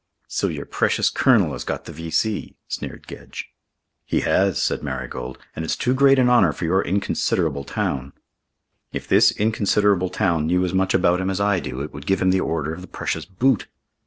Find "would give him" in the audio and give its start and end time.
11.93-12.31